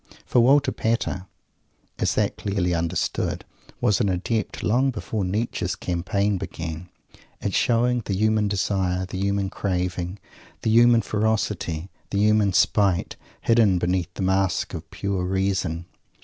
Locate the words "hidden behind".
13.41-14.07